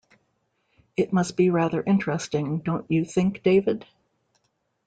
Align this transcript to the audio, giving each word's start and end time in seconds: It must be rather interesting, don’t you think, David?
It 0.97 1.13
must 1.13 1.37
be 1.37 1.51
rather 1.51 1.83
interesting, 1.83 2.57
don’t 2.61 2.89
you 2.89 3.05
think, 3.05 3.43
David? 3.43 3.85